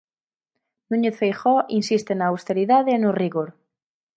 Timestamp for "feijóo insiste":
1.19-2.11